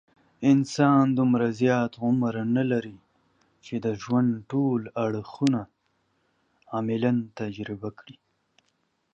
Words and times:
انسان 0.51 1.03
دومره 1.17 1.47
زیات 1.59 1.93
عمر 2.05 2.35
نه 2.57 2.63
لري، 2.71 2.97
چې 3.65 3.75
د 3.85 3.87
ژوند 4.01 4.31
ټول 4.51 4.81
اړخونه 5.05 5.61
عملاً 6.75 7.13
تجربه 7.39 7.89
کړي. 7.99 8.17